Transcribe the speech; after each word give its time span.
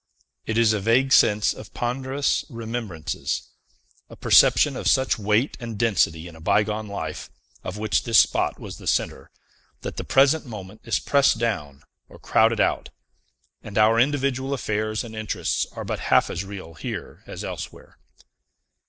It 0.47 0.57
is 0.57 0.73
a 0.73 0.79
vague 0.79 1.13
sense 1.13 1.53
of 1.53 1.75
ponderous 1.75 2.43
remembrances; 2.49 3.49
a 4.09 4.15
perception 4.15 4.75
of 4.75 4.87
such 4.87 5.19
weight 5.19 5.55
and 5.59 5.77
density 5.77 6.27
in 6.27 6.35
a 6.35 6.41
bygone 6.41 6.87
life, 6.87 7.29
of 7.63 7.77
which 7.77 8.01
this 8.03 8.17
spot 8.17 8.57
was 8.59 8.77
the 8.79 8.87
centre, 8.87 9.29
that 9.81 9.97
the 9.97 10.03
present 10.03 10.43
moment 10.47 10.81
is 10.85 10.97
pressed 10.97 11.37
down 11.37 11.83
or 12.09 12.17
crowded 12.17 12.59
out, 12.59 12.89
and 13.61 13.77
our 13.77 13.99
individual 13.99 14.55
affairs 14.55 15.03
and 15.03 15.15
interests 15.15 15.67
are 15.73 15.85
but 15.85 15.99
half 15.99 16.31
as 16.31 16.43
real 16.43 16.73
here 16.73 17.21
as 17.27 17.43
elsewhere. 17.43 17.99